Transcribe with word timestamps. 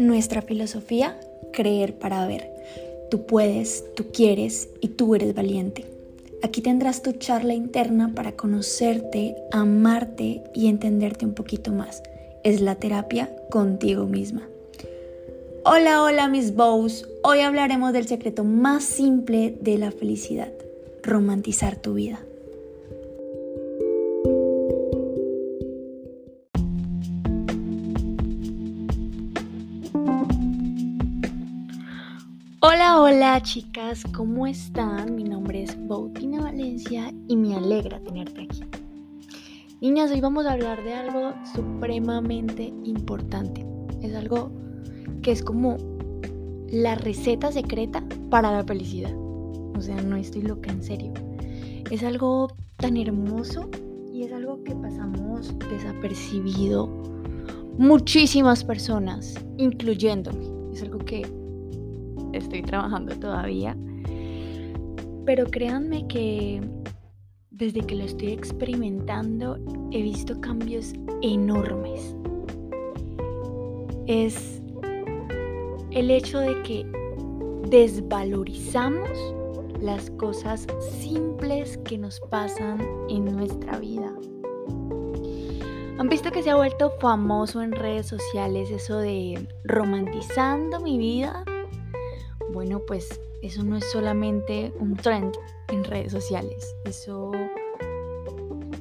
Nuestra 0.00 0.40
filosofía, 0.40 1.20
creer 1.52 1.92
para 1.92 2.26
ver. 2.26 2.48
Tú 3.10 3.26
puedes, 3.26 3.84
tú 3.94 4.06
quieres 4.14 4.70
y 4.80 4.88
tú 4.88 5.14
eres 5.14 5.34
valiente. 5.34 5.84
Aquí 6.42 6.62
tendrás 6.62 7.02
tu 7.02 7.12
charla 7.12 7.52
interna 7.52 8.14
para 8.14 8.32
conocerte, 8.32 9.36
amarte 9.52 10.42
y 10.54 10.68
entenderte 10.68 11.26
un 11.26 11.34
poquito 11.34 11.70
más. 11.70 12.02
Es 12.44 12.62
la 12.62 12.76
terapia 12.76 13.30
contigo 13.50 14.06
misma. 14.06 14.48
Hola, 15.66 16.02
hola 16.02 16.28
mis 16.28 16.54
bows. 16.54 17.06
Hoy 17.22 17.40
hablaremos 17.40 17.92
del 17.92 18.08
secreto 18.08 18.42
más 18.42 18.84
simple 18.84 19.54
de 19.60 19.76
la 19.76 19.90
felicidad, 19.90 20.50
romantizar 21.02 21.76
tu 21.76 21.92
vida. 21.92 22.20
Hola, 32.80 32.98
hola 32.98 33.42
chicas, 33.42 34.04
¿cómo 34.16 34.46
están? 34.46 35.14
Mi 35.14 35.22
nombre 35.22 35.64
es 35.64 35.76
Bautina 35.86 36.40
Valencia 36.40 37.12
y 37.28 37.36
me 37.36 37.54
alegra 37.54 38.00
tenerte 38.00 38.44
aquí. 38.44 38.62
Niñas, 39.82 40.10
hoy 40.10 40.22
vamos 40.22 40.46
a 40.46 40.52
hablar 40.52 40.82
de 40.82 40.94
algo 40.94 41.34
supremamente 41.54 42.72
importante. 42.84 43.66
Es 44.00 44.14
algo 44.14 44.50
que 45.20 45.30
es 45.30 45.42
como 45.42 45.76
la 46.70 46.94
receta 46.94 47.52
secreta 47.52 48.02
para 48.30 48.50
la 48.50 48.64
felicidad. 48.64 49.14
O 49.14 49.80
sea, 49.82 50.00
no 50.00 50.16
estoy 50.16 50.40
loca, 50.40 50.70
en 50.70 50.82
serio. 50.82 51.12
Es 51.90 52.02
algo 52.02 52.48
tan 52.78 52.96
hermoso 52.96 53.68
y 54.10 54.22
es 54.22 54.32
algo 54.32 54.64
que 54.64 54.74
pasamos 54.74 55.54
desapercibido 55.68 56.86
muchísimas 57.76 58.64
personas, 58.64 59.34
incluyéndome. 59.58 60.46
Es 60.72 60.82
algo 60.82 60.96
que 61.00 61.39
estoy 62.32 62.62
trabajando 62.62 63.14
todavía. 63.16 63.76
Pero 65.26 65.46
créanme 65.46 66.06
que 66.08 66.60
desde 67.50 67.80
que 67.82 67.94
lo 67.94 68.04
estoy 68.04 68.32
experimentando 68.32 69.58
he 69.90 70.02
visto 70.02 70.40
cambios 70.40 70.94
enormes. 71.20 72.16
Es 74.06 74.62
el 75.90 76.10
hecho 76.10 76.38
de 76.40 76.62
que 76.62 76.86
desvalorizamos 77.68 79.10
las 79.80 80.10
cosas 80.12 80.66
simples 81.00 81.78
que 81.84 81.98
nos 81.98 82.20
pasan 82.20 82.80
en 83.08 83.24
nuestra 83.26 83.78
vida. 83.78 84.12
¿Han 85.98 86.08
visto 86.08 86.30
que 86.30 86.42
se 86.42 86.50
ha 86.50 86.56
vuelto 86.56 86.92
famoso 86.98 87.60
en 87.60 87.72
redes 87.72 88.06
sociales 88.06 88.70
eso 88.70 88.98
de 88.98 89.46
romantizando 89.64 90.80
mi 90.80 90.96
vida? 90.96 91.44
Bueno, 92.60 92.82
pues 92.86 93.18
eso 93.40 93.64
no 93.64 93.78
es 93.78 93.90
solamente 93.90 94.70
un 94.78 94.94
trend 94.94 95.32
en 95.68 95.82
redes 95.82 96.12
sociales, 96.12 96.76
eso 96.84 97.32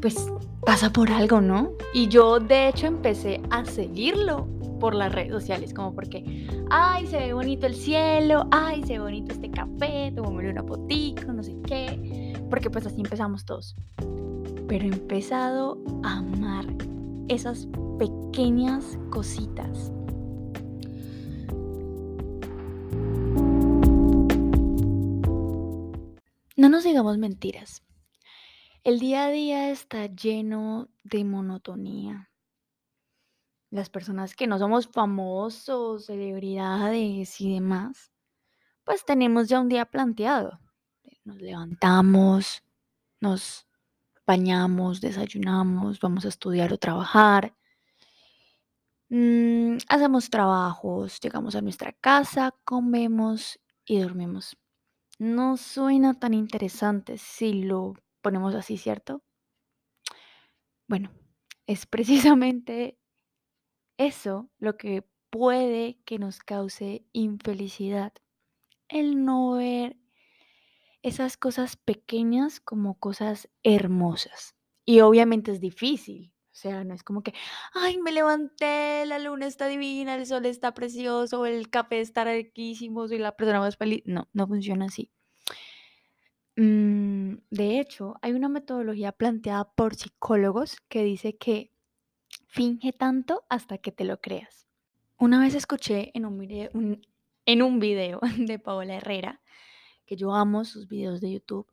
pues 0.02 0.30
pasa 0.66 0.92
por 0.92 1.10
algo, 1.10 1.40
¿no? 1.40 1.72
Y 1.94 2.10
yo 2.10 2.42
de 2.42 2.68
hecho 2.68 2.88
empecé 2.88 3.40
a 3.52 3.64
seguirlo 3.64 4.48
por 4.82 4.94
las 4.94 5.14
redes 5.14 5.32
sociales, 5.32 5.74
como 5.74 5.96
porque, 5.96 6.46
ay, 6.70 7.08
se 7.08 7.20
ve 7.20 7.32
bonito 7.32 7.68
el 7.68 7.74
cielo, 7.74 8.50
ay, 8.52 8.84
se 8.84 8.98
ve 8.98 9.00
bonito 9.00 9.32
este 9.32 9.50
café, 9.50 10.12
tomémosle 10.14 10.50
una 10.50 10.64
fotico, 10.64 11.32
no 11.32 11.42
sé 11.42 11.56
qué, 11.66 12.34
porque 12.50 12.70
pues 12.70 12.86
así 12.86 13.00
empezamos 13.00 13.46
todos. 13.46 13.78
Pero 14.68 14.84
he 14.84 14.90
empezado 14.90 15.78
a 16.04 16.18
amar 16.18 16.66
esas 17.30 17.70
pequeñas 17.98 19.00
cositas 19.10 19.94
nos 26.80 26.86
digamos 26.86 27.18
mentiras. 27.18 27.84
El 28.86 29.00
día 29.00 29.26
a 29.26 29.30
día 29.30 29.70
está 29.70 30.06
lleno 30.06 30.88
de 31.04 31.26
monotonía. 31.26 32.32
Las 33.70 33.90
personas 33.90 34.34
que 34.34 34.48
no 34.48 34.58
somos 34.60 34.88
famosos, 34.88 36.06
celebridades 36.06 37.42
y 37.42 37.54
demás, 37.54 38.14
pues 38.86 39.04
tenemos 39.04 39.50
ya 39.50 39.60
un 39.60 39.68
día 39.68 39.88
planteado. 39.88 40.62
Nos 41.26 41.42
levantamos, 41.42 42.64
nos 43.20 43.68
bañamos, 44.26 45.02
desayunamos, 45.02 46.00
vamos 46.00 46.24
a 46.24 46.30
estudiar 46.30 46.72
o 46.72 46.78
trabajar, 46.78 47.54
mm, 49.10 49.80
hacemos 49.90 50.30
trabajos, 50.30 51.20
llegamos 51.20 51.56
a 51.56 51.62
nuestra 51.62 51.92
casa, 51.92 52.56
comemos 52.64 53.60
y 53.84 54.00
dormimos. 54.00 54.56
No 55.20 55.58
suena 55.58 56.18
tan 56.18 56.34
interesante 56.34 57.18
si 57.18 57.64
lo 57.64 57.94
ponemos 58.22 58.56
así, 58.56 58.78
¿cierto? 58.78 59.22
Bueno, 60.88 61.12
es 61.68 61.86
precisamente 61.86 62.98
eso 63.98 64.50
lo 64.60 64.78
que 64.78 65.06
puede 65.30 66.00
que 66.06 66.20
nos 66.20 66.40
cause 66.40 67.06
infelicidad. 67.12 68.14
El 68.88 69.26
no 69.26 69.52
ver 69.52 69.98
esas 71.02 71.36
cosas 71.36 71.76
pequeñas 71.76 72.62
como 72.62 72.98
cosas 72.98 73.50
hermosas. 73.62 74.56
Y 74.86 75.02
obviamente 75.02 75.52
es 75.52 75.60
difícil. 75.60 76.34
O 76.60 76.62
sea, 76.62 76.84
no 76.84 76.94
es 76.94 77.04
como 77.04 77.24
que, 77.24 77.34
ay, 77.74 78.00
me 78.00 78.12
levanté, 78.12 79.06
la 79.06 79.18
luna 79.18 79.48
está 79.48 79.68
divina, 79.68 80.16
el 80.16 80.26
sol 80.26 80.46
está 80.46 80.74
precioso, 80.74 81.46
el 81.46 81.70
café 81.70 82.02
está 82.02 82.26
riquísimo, 82.26 83.08
soy 83.08 83.18
la 83.18 83.32
persona 83.38 83.62
más 83.62 83.78
feliz. 83.78 84.04
No, 84.06 84.28
no 84.34 84.46
funciona 84.46 84.88
así. 84.88 85.10
Mm, 86.58 87.36
de 87.50 87.80
hecho, 87.80 88.16
hay 88.22 88.34
una 88.34 88.50
metodología 88.50 89.14
planteada 89.14 89.72
por 89.72 89.96
psicólogos 89.96 90.82
que 90.90 91.06
dice 91.06 91.38
que 91.38 91.72
finge 92.48 92.92
tanto 92.92 93.46
hasta 93.48 93.78
que 93.78 93.94
te 93.94 94.04
lo 94.04 94.20
creas. 94.20 94.68
Una 95.18 95.40
vez 95.40 95.56
escuché 95.56 96.12
en 96.14 96.26
un 96.26 96.38
video, 96.38 96.72
en 97.46 97.62
un 97.62 97.80
video 97.80 98.20
de 98.38 98.60
Paola 98.60 98.96
Herrera, 98.96 99.40
que 100.06 100.18
yo 100.18 100.36
amo 100.36 100.66
sus 100.66 100.90
videos 100.90 101.22
de 101.22 101.32
YouTube, 101.32 101.72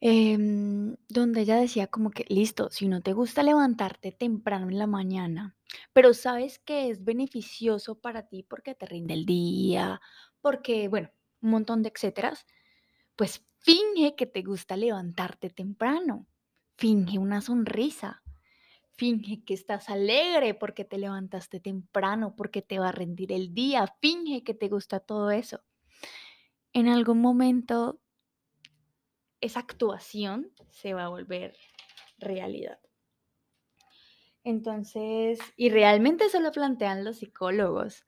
em, 0.00 0.96
donde 1.08 1.40
ella 1.42 1.56
decía 1.56 1.88
como 1.88 2.10
que, 2.10 2.24
listo, 2.28 2.70
si 2.70 2.88
no 2.88 3.00
te 3.02 3.12
gusta 3.12 3.42
levantarte 3.42 4.12
temprano 4.12 4.68
en 4.70 4.78
la 4.78 4.86
mañana, 4.86 5.56
pero 5.92 6.14
sabes 6.14 6.58
que 6.58 6.90
es 6.90 7.04
beneficioso 7.04 8.00
para 8.00 8.28
ti 8.28 8.42
porque 8.44 8.74
te 8.74 8.86
rinde 8.86 9.14
el 9.14 9.26
día, 9.26 10.00
porque, 10.40 10.88
bueno, 10.88 11.10
un 11.42 11.50
montón 11.50 11.82
de 11.82 11.90
etcéteras, 11.94 12.46
pues 13.16 13.44
finge 13.58 14.14
que 14.16 14.26
te 14.26 14.42
gusta 14.42 14.76
levantarte 14.76 15.50
temprano, 15.50 16.26
finge 16.76 17.18
una 17.18 17.40
sonrisa, 17.40 18.22
finge 18.92 19.44
que 19.44 19.54
estás 19.54 19.88
alegre 19.90 20.54
porque 20.54 20.84
te 20.84 20.98
levantaste 20.98 21.60
temprano, 21.60 22.36
porque 22.36 22.62
te 22.62 22.78
va 22.78 22.90
a 22.90 22.92
rendir 22.92 23.32
el 23.32 23.54
día, 23.54 23.86
finge 24.00 24.44
que 24.44 24.54
te 24.54 24.68
gusta 24.68 25.00
todo 25.00 25.30
eso. 25.30 25.62
En 26.72 26.88
algún 26.88 27.20
momento 27.20 28.00
esa 29.40 29.60
actuación 29.60 30.52
se 30.70 30.94
va 30.94 31.04
a 31.04 31.08
volver 31.08 31.56
realidad. 32.18 32.78
Entonces, 34.44 35.38
y 35.56 35.70
realmente 35.70 36.24
eso 36.24 36.40
lo 36.40 36.52
plantean 36.52 37.04
los 37.04 37.18
psicólogos, 37.18 38.06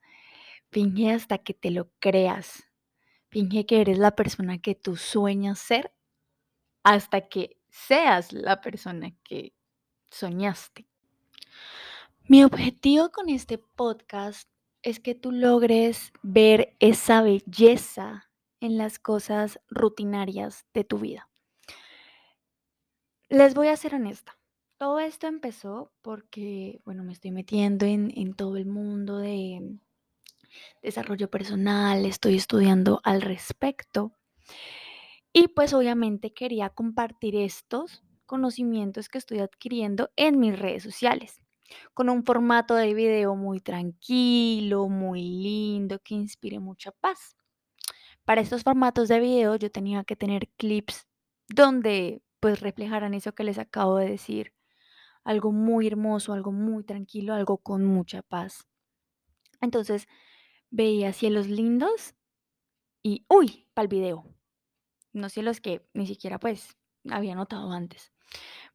finge 0.71 1.11
hasta 1.11 1.37
que 1.37 1.53
te 1.53 1.71
lo 1.71 1.91
creas, 1.99 2.71
Finge 3.31 3.65
que 3.65 3.79
eres 3.79 3.97
la 3.97 4.11
persona 4.11 4.59
que 4.59 4.75
tú 4.75 4.97
sueñas 4.97 5.57
ser 5.57 5.93
hasta 6.83 7.29
que 7.29 7.57
seas 7.69 8.33
la 8.33 8.59
persona 8.59 9.13
que 9.23 9.53
soñaste. 10.09 10.85
Mi 12.27 12.43
objetivo 12.43 13.09
con 13.09 13.29
este 13.29 13.57
podcast 13.57 14.49
es 14.81 14.99
que 14.99 15.15
tú 15.15 15.31
logres 15.31 16.11
ver 16.21 16.75
esa 16.81 17.21
belleza 17.21 18.29
en 18.61 18.77
las 18.77 18.99
cosas 18.99 19.59
rutinarias 19.69 20.65
de 20.73 20.85
tu 20.85 20.99
vida. 20.99 21.29
Les 23.29 23.53
voy 23.53 23.67
a 23.67 23.75
ser 23.75 23.95
honesta. 23.95 24.37
Todo 24.77 24.99
esto 24.99 25.27
empezó 25.27 25.91
porque, 26.01 26.81
bueno, 26.85 27.03
me 27.03 27.13
estoy 27.13 27.31
metiendo 27.31 27.85
en, 27.85 28.11
en 28.15 28.33
todo 28.33 28.57
el 28.57 28.65
mundo 28.65 29.17
de 29.17 29.77
desarrollo 30.81 31.29
personal, 31.29 32.05
estoy 32.05 32.35
estudiando 32.35 33.01
al 33.03 33.21
respecto. 33.21 34.13
Y 35.33 35.47
pues 35.49 35.73
obviamente 35.73 36.33
quería 36.33 36.69
compartir 36.69 37.35
estos 37.35 38.03
conocimientos 38.25 39.09
que 39.09 39.17
estoy 39.17 39.39
adquiriendo 39.39 40.09
en 40.15 40.39
mis 40.39 40.57
redes 40.57 40.83
sociales, 40.83 41.41
con 41.93 42.09
un 42.09 42.23
formato 42.23 42.75
de 42.75 42.93
video 42.93 43.35
muy 43.35 43.59
tranquilo, 43.59 44.89
muy 44.89 45.21
lindo, 45.21 45.99
que 45.99 46.15
inspire 46.15 46.59
mucha 46.59 46.91
paz. 46.91 47.35
Para 48.25 48.41
estos 48.41 48.63
formatos 48.63 49.07
de 49.07 49.19
video 49.19 49.55
yo 49.55 49.71
tenía 49.71 50.03
que 50.03 50.15
tener 50.15 50.47
clips 50.57 51.07
donde 51.47 52.21
pues 52.39 52.59
reflejaran 52.59 53.13
eso 53.13 53.33
que 53.33 53.43
les 53.43 53.59
acabo 53.59 53.97
de 53.97 54.09
decir, 54.09 54.53
algo 55.23 55.51
muy 55.51 55.87
hermoso, 55.87 56.33
algo 56.33 56.51
muy 56.51 56.83
tranquilo, 56.83 57.33
algo 57.33 57.57
con 57.57 57.85
mucha 57.85 58.21
paz. 58.21 58.67
Entonces, 59.59 60.07
veía 60.71 61.13
cielos 61.13 61.47
lindos 61.47 62.15
y, 63.03 63.25
uy, 63.29 63.67
para 63.73 63.83
el 63.83 63.89
video. 63.89 64.25
No 65.13 65.29
cielos 65.29 65.61
que 65.61 65.87
ni 65.93 66.07
siquiera 66.07 66.39
pues 66.39 66.77
había 67.09 67.35
notado 67.35 67.71
antes. 67.71 68.11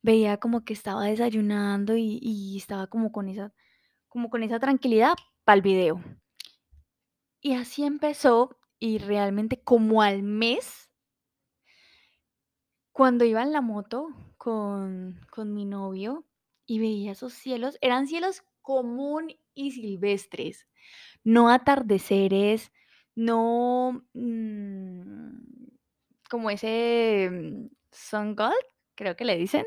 Veía 0.03 0.39
como 0.39 0.65
que 0.65 0.75
estaba 0.75 1.05
desayunando 1.05 1.97
y, 1.97 2.19
y 2.23 2.57
estaba 2.57 2.87
como 2.87 3.11
con 3.11 3.29
esa, 3.29 3.53
como 4.09 4.31
con 4.31 4.43
esa 4.43 4.61
tranquilidad 4.61 5.15
para 5.45 5.57
el 5.57 5.63
video. 5.63 6.05
Y 7.41 7.55
así 7.55 7.85
empezó 7.85 8.57
y 8.79 8.99
realmente 8.99 9.61
como 9.63 10.03
al 10.03 10.23
mes, 10.23 10.91
cuando 12.93 13.25
iba 13.25 13.43
en 13.43 13.53
la 13.53 13.61
moto 13.61 14.09
con, 14.37 15.21
con 15.31 15.53
mi 15.53 15.65
novio 15.65 16.25
y 16.67 16.79
veía 16.79 17.13
esos 17.13 17.33
cielos, 17.33 17.79
eran 17.81 18.07
cielos 18.07 18.43
común 18.63 19.37
y 19.55 19.73
silvestres, 19.73 20.67
no 21.25 21.51
atardeceres, 21.51 22.73
no 23.15 24.05
mm, 24.15 25.31
como 26.29 26.51
ese 26.51 27.31
mm, 27.31 27.69
sun 27.93 28.37
god, 28.37 28.53
creo 28.95 29.17
que 29.17 29.25
le 29.25 29.37
dicen, 29.37 29.67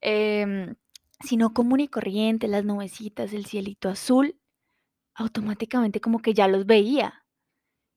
em, 0.00 0.76
sino 1.20 1.54
común 1.54 1.80
y 1.80 1.88
corriente, 1.88 2.48
las 2.48 2.64
nubecitas, 2.64 3.32
el 3.32 3.46
cielito 3.46 3.88
azul, 3.88 4.38
automáticamente 5.14 6.00
como 6.00 6.20
que 6.20 6.34
ya 6.34 6.48
los 6.48 6.66
veía. 6.66 7.23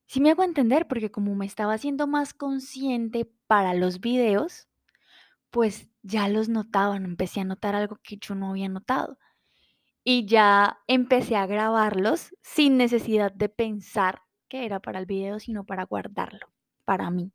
Sí 0.08 0.22
me 0.22 0.32
hago 0.32 0.44
entender, 0.44 0.88
porque 0.88 1.12
como 1.12 1.36
me 1.36 1.46
estaba 1.46 1.74
haciendo 1.74 2.08
más 2.08 2.34
consciente 2.34 3.30
para 3.46 3.74
los 3.74 4.00
videos, 4.00 4.68
pues 5.50 5.90
ya 6.02 6.30
los 6.30 6.50
notaban, 6.50 7.06
empecé 7.06 7.42
a 7.42 7.46
notar 7.46 7.76
algo 7.76 7.98
que 8.02 8.18
yo 8.18 8.34
no 8.36 8.52
había 8.52 8.70
notado. 8.70 9.18
Y 10.04 10.26
ya 10.26 10.80
empecé 10.88 11.36
a 11.36 11.46
grabarlos 11.46 12.34
sin 12.42 12.78
necesidad 12.78 13.34
de 13.34 13.50
pensar 13.50 14.22
que 14.48 14.66
era 14.66 14.80
para 14.80 15.00
el 15.00 15.06
video, 15.06 15.40
sino 15.40 15.66
para 15.66 15.84
guardarlo, 15.84 16.48
para 16.86 17.12
mí. 17.12 17.34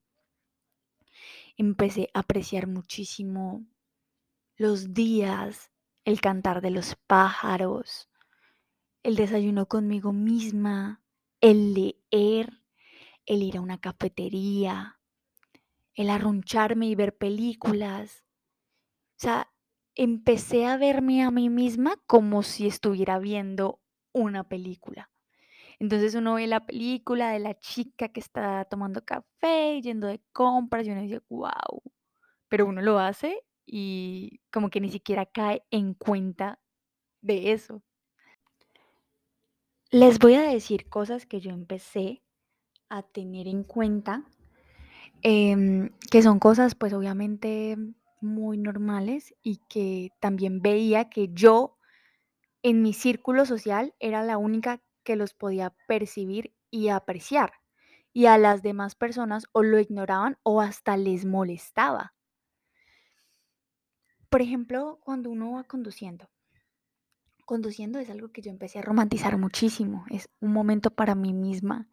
Empecé 1.59 2.09
a 2.15 2.21
apreciar 2.21 2.67
muchísimo 2.67 3.67
los 4.57 4.95
días, 4.95 5.71
el 6.07 6.23
cantar 6.23 6.63
de 6.63 6.71
los 6.71 6.97
pájaros, 7.07 8.09
el 9.03 9.17
desayuno 9.17 9.67
conmigo 9.67 10.15
misma, 10.15 11.03
el 11.43 11.75
leer, 11.75 12.62
el 13.27 13.43
ir 13.43 13.57
a 13.57 13.61
una 13.61 13.79
cafetería, 13.79 14.99
el 15.95 16.11
arruncharme 16.11 16.87
y 16.87 16.95
ver 16.95 17.17
películas. 17.17 18.25
O 19.17 19.23
sea, 19.23 19.53
empecé 19.95 20.67
a 20.67 20.77
verme 20.77 21.23
a 21.23 21.31
mí 21.31 21.49
misma 21.49 21.97
como 22.07 22.43
si 22.43 22.67
estuviera 22.67 23.19
viendo 23.19 23.81
una 24.13 24.45
película. 24.45 25.11
Entonces 25.79 26.15
uno 26.15 26.35
ve 26.35 26.47
la 26.47 26.65
película 26.65 27.31
de 27.31 27.41
la 27.41 27.59
chica 27.59 28.09
que 28.09 28.21
está 28.21 28.65
tomando 28.67 29.05
café, 29.05 29.81
yendo 29.83 30.07
de 30.07 30.23
compras 30.33 30.87
y 30.87 30.91
uno 30.91 31.03
dice, 31.03 31.23
wow, 31.29 31.83
pero 32.49 32.67
uno 32.67 32.83
lo 32.83 32.99
hace 32.99 33.43
y 33.67 34.41
como 34.53 34.71
que 34.71 34.81
ni 34.81 34.91
siquiera 34.91 35.27
cae 35.27 35.65
en 35.71 35.95
cuenta 35.95 36.61
de 37.21 37.53
eso. 37.53 37.83
Les 39.91 40.19
voy 40.19 40.35
a 40.35 40.43
decir 40.43 40.89
cosas 40.89 41.27
que 41.27 41.41
yo 41.41 41.51
empecé 41.51 42.23
a 42.93 43.03
tener 43.03 43.49
en 43.49 43.65
cuenta, 43.65 44.23
em, 45.23 45.91
que 46.11 46.23
son 46.23 46.39
cosas 46.39 46.75
pues 46.75 46.93
obviamente 46.93 47.79
muy 48.21 48.59
normales 48.59 49.35
y 49.43 49.61
que 49.69 50.11
también 50.21 50.61
veía 50.61 51.09
que 51.09 51.31
yo 51.33 51.79
en 52.63 52.83
mi 52.83 52.93
círculo 52.93 53.47
social 53.47 53.95
era 53.99 54.23
la 54.23 54.37
única 54.37 54.83
que 55.05 55.17
los 55.17 55.33
podía 55.33 55.75
percibir 55.89 56.53
y 56.71 56.89
apreciar. 56.89 57.55
Y 58.13 58.27
a 58.27 58.37
las 58.37 58.63
demás 58.63 58.95
personas 58.95 59.47
o 59.53 59.63
lo 59.63 59.81
ignoraban 59.81 60.37
o 60.43 60.61
hasta 60.61 60.99
les 60.99 61.25
molestaba. 61.25 62.13
Por 64.29 64.43
ejemplo, 64.43 65.01
cuando 65.03 65.31
uno 65.31 65.53
va 65.53 65.65
conduciendo. 65.65 66.29
Conduciendo 67.47 67.99
es 67.99 68.11
algo 68.11 68.33
que 68.33 68.43
yo 68.43 68.51
empecé 68.51 68.79
a 68.79 68.83
romantizar 68.83 69.39
muchísimo. 69.39 70.05
Es 70.11 70.29
un 70.41 70.53
momento 70.53 70.91
para 70.91 71.15
mí 71.15 71.33
misma. 71.33 71.89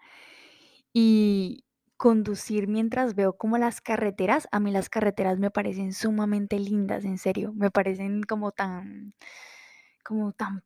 Y 0.94 1.66
conducir 1.98 2.68
mientras 2.68 3.16
veo 3.16 3.38
como 3.38 3.58
las 3.58 3.82
carreteras, 3.82 4.48
a 4.52 4.60
mí 4.60 4.72
las 4.72 4.90
carreteras 4.90 5.40
me 5.40 5.52
parecen 5.52 5.94
sumamente 5.94 6.60
lindas, 6.60 7.06
en 7.06 7.18
serio. 7.18 7.54
Me 7.54 7.72
parecen 7.72 8.24
como 8.24 8.52
tan, 8.52 9.14
como 10.04 10.34
tan 10.34 10.64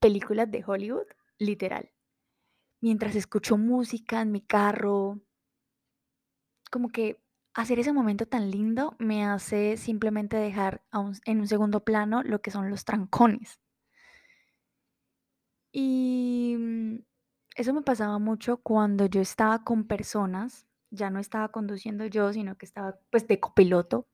películas 0.00 0.50
de 0.50 0.64
Hollywood, 0.66 1.06
literal. 1.38 1.90
Mientras 2.80 3.16
escucho 3.16 3.58
música 3.58 4.22
en 4.22 4.32
mi 4.32 4.42
carro, 4.42 5.20
como 6.70 6.88
que 6.90 7.20
hacer 7.54 7.78
ese 7.78 7.92
momento 7.92 8.26
tan 8.26 8.50
lindo 8.50 8.96
me 8.98 9.24
hace 9.24 9.76
simplemente 9.76 10.36
dejar 10.36 10.82
en 11.24 11.40
un 11.40 11.48
segundo 11.48 11.84
plano 11.84 12.22
lo 12.22 12.42
que 12.42 12.50
son 12.50 12.68
los 12.70 12.84
trancones. 12.84 13.60
Y 15.72 16.56
mm, 16.58 16.98
eso 17.54 17.72
me 17.72 17.82
pasaba 17.82 18.18
mucho 18.18 18.58
cuando 18.58 19.06
yo 19.06 19.20
estaba 19.20 19.64
con 19.64 19.84
personas, 19.84 20.66
ya 20.90 21.10
no 21.10 21.20
estaba 21.20 21.48
conduciendo 21.50 22.06
yo, 22.06 22.32
sino 22.32 22.56
que 22.56 22.66
estaba 22.66 22.98
pues 23.10 23.26
de 23.26 23.40
copiloto, 23.40 24.06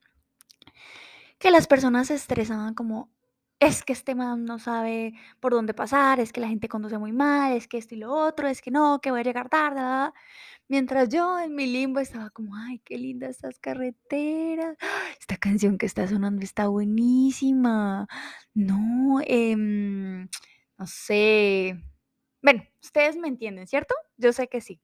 que 1.38 1.50
las 1.50 1.66
personas 1.66 2.08
se 2.08 2.14
estresaban 2.14 2.74
como, 2.74 3.10
es 3.60 3.82
que 3.82 3.92
este 3.92 4.14
man 4.14 4.44
no 4.44 4.58
sabe 4.58 5.14
por 5.40 5.52
dónde 5.52 5.74
pasar, 5.74 6.20
es 6.20 6.32
que 6.32 6.40
la 6.40 6.48
gente 6.48 6.68
conduce 6.68 6.98
muy 6.98 7.12
mal, 7.12 7.52
es 7.52 7.68
que 7.68 7.78
esto 7.78 7.94
y 7.94 7.98
lo 7.98 8.12
otro, 8.12 8.48
es 8.48 8.62
que 8.62 8.70
no, 8.70 9.00
que 9.00 9.10
voy 9.10 9.20
a 9.20 9.24
llegar 9.24 9.48
tarde. 9.48 10.12
Mientras 10.68 11.08
yo 11.08 11.38
en 11.40 11.54
mi 11.54 11.66
limbo 11.66 12.00
estaba 12.00 12.30
como, 12.30 12.54
ay, 12.56 12.80
qué 12.84 12.96
lindas 12.96 13.30
estas 13.30 13.58
carreteras. 13.58 14.76
Esta 15.20 15.36
canción 15.36 15.78
que 15.78 15.86
está 15.86 16.06
sonando 16.06 16.42
está 16.42 16.68
buenísima. 16.68 18.06
No, 18.54 19.20
em, 19.26 20.28
no 20.78 20.86
sé. 20.86 21.76
Bueno, 22.42 22.62
ustedes 22.82 23.16
me 23.16 23.28
entienden, 23.28 23.66
¿cierto? 23.66 23.94
Yo 24.16 24.32
sé 24.32 24.48
que 24.48 24.60
sí. 24.60 24.80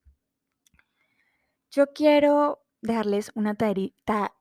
Yo 1.71 1.87
quiero 1.93 2.63
dejarles 2.83 3.31
una 3.35 3.55
tareita, 3.55 4.35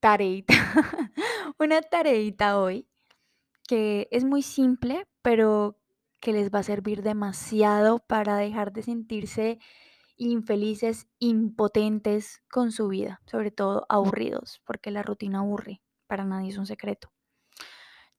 tareita, 0.00 0.54
una 1.58 1.82
tareita 1.82 2.58
hoy 2.58 2.88
que 3.68 4.08
es 4.10 4.24
muy 4.24 4.42
simple, 4.42 5.06
pero 5.22 5.78
que 6.20 6.32
les 6.32 6.50
va 6.50 6.60
a 6.60 6.64
servir 6.64 7.02
demasiado 7.02 7.98
para 8.00 8.36
dejar 8.36 8.72
de 8.72 8.82
sentirse 8.82 9.58
infelices, 10.16 11.08
impotentes 11.18 12.42
con 12.50 12.72
su 12.72 12.88
vida, 12.88 13.20
sobre 13.26 13.50
todo 13.50 13.86
aburridos, 13.88 14.62
porque 14.64 14.90
la 14.90 15.02
rutina 15.02 15.40
aburre, 15.40 15.82
para 16.06 16.24
nadie 16.24 16.50
es 16.50 16.58
un 16.58 16.66
secreto. 16.66 17.15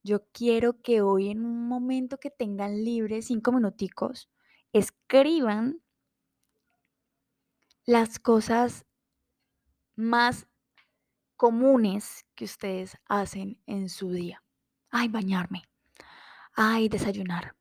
Yo 0.02 0.26
quiero 0.32 0.80
que 0.80 1.02
hoy 1.02 1.30
en 1.30 1.44
un 1.44 1.68
momento 1.68 2.18
que 2.18 2.30
tengan 2.30 2.84
libre, 2.84 3.22
cinco 3.22 3.52
minuticos, 3.52 4.30
escriban 4.72 5.82
las 7.84 8.18
cosas 8.18 8.84
más 9.96 10.46
comunes 11.36 12.26
que 12.34 12.44
ustedes 12.44 12.96
hacen 13.08 13.60
en 13.66 13.88
su 13.88 14.10
día. 14.10 14.42
Ay, 14.90 15.08
bañarme. 15.08 15.62
Ay, 16.54 16.88
desayunar. 16.88 17.56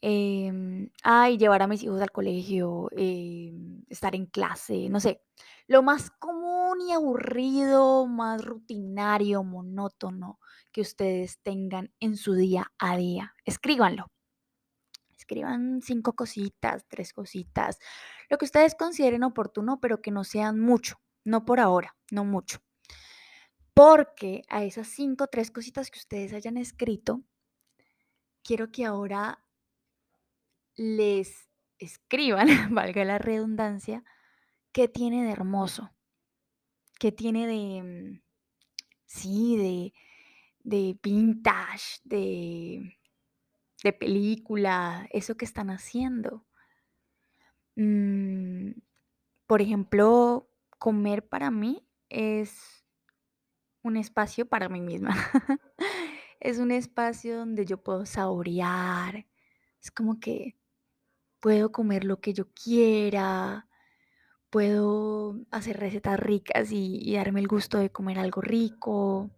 Em, 0.00 0.90
ay, 1.02 1.38
llevar 1.38 1.62
a 1.62 1.66
mis 1.66 1.82
hijos 1.82 2.00
al 2.02 2.10
colegio, 2.12 2.88
em, 2.92 3.82
estar 3.88 4.14
en 4.14 4.26
clase, 4.26 4.88
no 4.90 5.00
sé. 5.00 5.22
Lo 5.66 5.82
más 5.82 6.10
común 6.10 6.63
y 6.80 6.92
aburrido, 6.92 8.06
más 8.06 8.44
rutinario, 8.44 9.42
monótono 9.42 10.38
que 10.72 10.80
ustedes 10.80 11.40
tengan 11.42 11.92
en 12.00 12.16
su 12.16 12.34
día 12.34 12.72
a 12.78 12.96
día. 12.96 13.34
Escríbanlo. 13.44 14.10
Escriban 15.16 15.80
cinco 15.80 16.14
cositas, 16.14 16.84
tres 16.88 17.12
cositas, 17.12 17.78
lo 18.28 18.36
que 18.36 18.44
ustedes 18.44 18.74
consideren 18.74 19.22
oportuno, 19.22 19.80
pero 19.80 20.02
que 20.02 20.10
no 20.10 20.24
sean 20.24 20.60
mucho, 20.60 21.00
no 21.24 21.44
por 21.44 21.60
ahora, 21.60 21.96
no 22.10 22.24
mucho. 22.24 22.58
Porque 23.72 24.42
a 24.48 24.64
esas 24.64 24.88
cinco, 24.88 25.28
tres 25.28 25.50
cositas 25.50 25.90
que 25.90 25.98
ustedes 25.98 26.32
hayan 26.32 26.56
escrito, 26.56 27.22
quiero 28.42 28.70
que 28.70 28.84
ahora 28.84 29.42
les 30.76 31.48
escriban, 31.78 32.46
valga 32.74 33.04
la 33.04 33.18
redundancia, 33.18 34.04
qué 34.72 34.88
tiene 34.88 35.24
de 35.24 35.30
hermoso, 35.30 35.93
qué 37.04 37.12
tiene 37.12 37.46
de, 37.46 37.82
mm, 37.82 38.22
sí, 39.04 39.58
de, 39.58 39.92
de 40.60 40.98
vintage, 41.02 42.00
de, 42.02 42.96
de 43.82 43.92
película, 43.92 45.06
eso 45.10 45.36
que 45.36 45.44
están 45.44 45.68
haciendo. 45.68 46.46
Mm, 47.76 48.70
por 49.46 49.60
ejemplo, 49.60 50.48
comer 50.78 51.28
para 51.28 51.50
mí 51.50 51.86
es 52.08 52.86
un 53.82 53.98
espacio 53.98 54.48
para 54.48 54.70
mí 54.70 54.80
misma. 54.80 55.14
es 56.40 56.56
un 56.56 56.70
espacio 56.70 57.36
donde 57.36 57.66
yo 57.66 57.82
puedo 57.82 58.06
saborear. 58.06 59.26
Es 59.82 59.90
como 59.90 60.20
que 60.20 60.56
puedo 61.40 61.70
comer 61.70 62.04
lo 62.04 62.22
que 62.22 62.32
yo 62.32 62.46
quiera, 62.54 63.68
puedo 64.54 65.34
hacer 65.50 65.80
recetas 65.80 66.16
ricas 66.16 66.68
y, 66.70 67.12
darme 67.16 67.40
el 67.40 67.48
gusto 67.48 67.78
de 67.78 67.90
comer 67.90 68.20
algo 68.20 68.40
rico, 68.40 69.28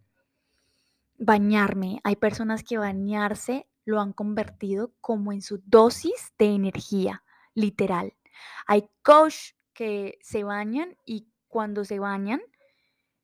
bañarme. 1.17 2.01
Hay 2.05 2.17
personas 2.17 2.63
que 2.63 2.77
bañarse 2.77 3.67
lo 3.87 3.99
han 3.99 4.13
convertido 4.13 4.93
como 5.01 5.33
en 5.33 5.41
su 5.41 5.63
dosis 5.65 6.35
de 6.39 6.55
energía, 6.55 7.25
literal. 7.55 8.13
Hay 8.67 8.91
coach 9.03 9.55
que 9.73 10.19
se 10.21 10.45
bañan 10.45 10.99
y 11.07 11.27
cuando 11.49 11.87
se 11.87 11.99
bañan 11.99 12.43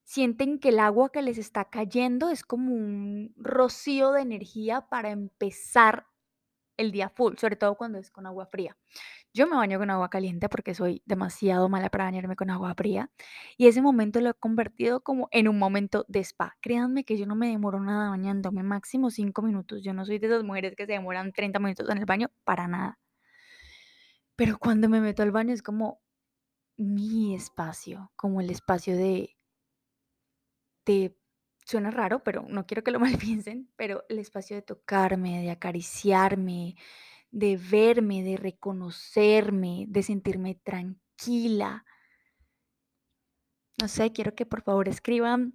sienten 0.02 0.60
que 0.60 0.70
el 0.70 0.78
agua 0.78 1.12
que 1.12 1.20
les 1.20 1.36
está 1.36 1.66
cayendo 1.66 2.30
es 2.30 2.42
como 2.42 2.74
un 2.74 3.34
rocío 3.36 4.12
de 4.12 4.22
energía 4.22 4.88
para 4.88 5.10
empezar 5.10 6.06
el 6.76 6.92
día 6.92 7.08
full, 7.08 7.36
sobre 7.36 7.56
todo 7.56 7.76
cuando 7.76 7.98
es 7.98 8.10
con 8.10 8.26
agua 8.26 8.46
fría. 8.46 8.76
Yo 9.34 9.46
me 9.46 9.56
baño 9.56 9.78
con 9.78 9.90
agua 9.90 10.10
caliente 10.10 10.48
porque 10.48 10.74
soy 10.74 11.02
demasiado 11.06 11.68
mala 11.68 11.88
para 11.90 12.04
bañarme 12.04 12.36
con 12.36 12.50
agua 12.50 12.74
fría 12.74 13.10
y 13.56 13.66
ese 13.66 13.80
momento 13.82 14.20
lo 14.20 14.30
he 14.30 14.34
convertido 14.34 15.02
como 15.02 15.28
en 15.30 15.48
un 15.48 15.58
momento 15.58 16.04
de 16.08 16.20
spa. 16.20 16.56
Créanme 16.60 17.04
que 17.04 17.16
yo 17.16 17.26
no 17.26 17.34
me 17.34 17.48
demoro 17.48 17.80
nada 17.80 18.10
bañándome, 18.10 18.62
máximo 18.62 19.10
cinco 19.10 19.42
minutos. 19.42 19.82
Yo 19.82 19.94
no 19.94 20.04
soy 20.04 20.18
de 20.18 20.26
esas 20.26 20.44
mujeres 20.44 20.74
que 20.76 20.86
se 20.86 20.92
demoran 20.92 21.32
30 21.32 21.58
minutos 21.58 21.88
en 21.88 21.98
el 21.98 22.04
baño, 22.04 22.30
para 22.44 22.68
nada. 22.68 22.98
Pero 24.36 24.58
cuando 24.58 24.88
me 24.88 25.00
meto 25.00 25.22
al 25.22 25.30
baño 25.32 25.54
es 25.54 25.62
como 25.62 26.00
mi 26.76 27.34
espacio, 27.34 28.12
como 28.16 28.40
el 28.40 28.50
espacio 28.50 28.96
de, 28.96 29.36
de 30.84 31.16
suena 31.64 31.90
raro, 31.90 32.22
pero 32.22 32.44
no 32.48 32.66
quiero 32.66 32.84
que 32.84 32.90
lo 32.90 33.00
mal 33.00 33.16
piensen, 33.18 33.70
pero 33.76 34.04
el 34.08 34.18
espacio 34.18 34.56
de 34.56 34.62
tocarme, 34.62 35.42
de 35.42 35.50
acariciarme, 35.50 36.76
de 37.30 37.56
verme, 37.56 38.22
de 38.22 38.36
reconocerme, 38.36 39.86
de 39.88 40.02
sentirme 40.02 40.54
tranquila. 40.56 41.84
No 43.80 43.88
sé, 43.88 44.12
quiero 44.12 44.34
que 44.34 44.46
por 44.46 44.62
favor 44.62 44.88
escriban 44.88 45.54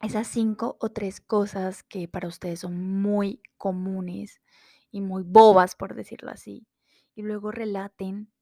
esas 0.00 0.26
cinco 0.28 0.76
o 0.80 0.90
tres 0.90 1.20
cosas 1.20 1.82
que 1.82 2.08
para 2.08 2.28
ustedes 2.28 2.60
son 2.60 3.00
muy 3.02 3.42
comunes 3.58 4.40
y 4.90 5.00
muy 5.02 5.22
bobas, 5.24 5.76
por 5.76 5.94
decirlo 5.94 6.30
así. 6.30 6.66
Y 7.14 7.22
luego 7.22 7.52
relaten 7.52 8.32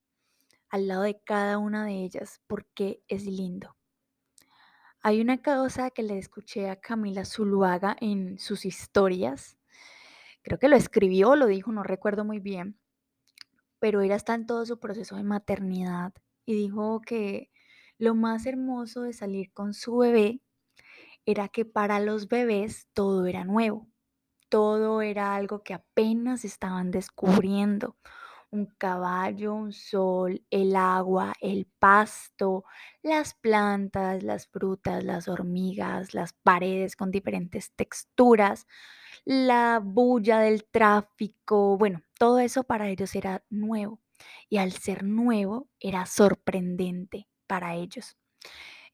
al 0.70 0.86
lado 0.88 1.02
de 1.02 1.20
cada 1.24 1.58
una 1.58 1.84
de 1.84 2.04
ellas 2.04 2.40
por 2.46 2.66
qué 2.74 3.02
es 3.08 3.24
lindo. 3.24 3.77
Hay 5.00 5.20
una 5.20 5.40
cosa 5.40 5.90
que 5.90 6.02
le 6.02 6.18
escuché 6.18 6.68
a 6.68 6.80
Camila 6.80 7.24
Zuluaga 7.24 7.96
en 8.00 8.38
sus 8.40 8.64
historias. 8.64 9.56
Creo 10.42 10.58
que 10.58 10.68
lo 10.68 10.74
escribió, 10.74 11.36
lo 11.36 11.46
dijo, 11.46 11.70
no 11.70 11.84
recuerdo 11.84 12.24
muy 12.24 12.40
bien. 12.40 12.80
Pero 13.78 14.00
ella 14.00 14.16
está 14.16 14.34
en 14.34 14.46
todo 14.46 14.66
su 14.66 14.80
proceso 14.80 15.14
de 15.14 15.22
maternidad 15.22 16.12
y 16.44 16.54
dijo 16.54 17.00
que 17.00 17.52
lo 17.96 18.16
más 18.16 18.44
hermoso 18.44 19.02
de 19.02 19.12
salir 19.12 19.52
con 19.52 19.72
su 19.72 19.98
bebé 19.98 20.40
era 21.26 21.48
que 21.48 21.64
para 21.64 22.00
los 22.00 22.26
bebés 22.26 22.88
todo 22.92 23.26
era 23.26 23.44
nuevo. 23.44 23.86
Todo 24.48 25.00
era 25.00 25.36
algo 25.36 25.62
que 25.62 25.74
apenas 25.74 26.44
estaban 26.44 26.90
descubriendo 26.90 27.96
un 28.50 28.66
caballo, 28.78 29.54
un 29.54 29.72
sol, 29.72 30.42
el 30.50 30.76
agua, 30.76 31.34
el 31.40 31.66
pasto, 31.78 32.64
las 33.02 33.34
plantas, 33.34 34.22
las 34.22 34.46
frutas, 34.46 35.04
las 35.04 35.28
hormigas, 35.28 36.14
las 36.14 36.32
paredes 36.32 36.96
con 36.96 37.10
diferentes 37.10 37.72
texturas, 37.74 38.66
la 39.24 39.80
bulla 39.84 40.40
del 40.40 40.64
tráfico, 40.64 41.76
bueno, 41.78 42.02
todo 42.18 42.38
eso 42.38 42.64
para 42.64 42.88
ellos 42.88 43.14
era 43.14 43.44
nuevo 43.50 44.00
y 44.48 44.58
al 44.58 44.72
ser 44.72 45.04
nuevo 45.04 45.68
era 45.80 46.06
sorprendente 46.06 47.28
para 47.46 47.74
ellos. 47.76 48.16